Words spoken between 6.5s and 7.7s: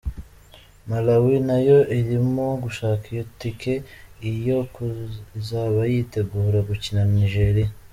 gukina na Nigeria.